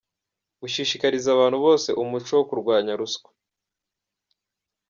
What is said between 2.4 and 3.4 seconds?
kurwanya ruswa;